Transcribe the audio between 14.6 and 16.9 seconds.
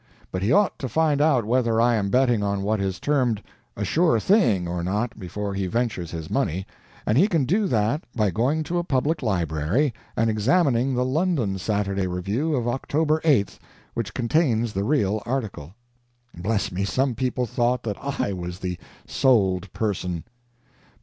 the real critique. Bless me,